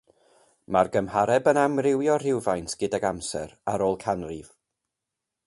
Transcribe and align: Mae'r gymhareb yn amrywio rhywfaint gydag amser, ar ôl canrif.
Mae'r 0.75 0.87
gymhareb 0.95 1.49
yn 1.51 1.59
amrywio 1.65 2.15
rhywfaint 2.23 2.75
gydag 2.85 3.07
amser, 3.11 3.55
ar 3.75 3.87
ôl 3.91 4.01
canrif. 4.07 4.51